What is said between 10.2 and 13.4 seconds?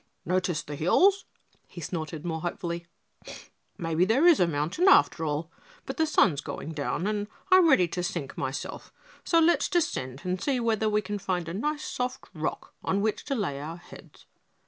and see whether we can find a soft rock on which to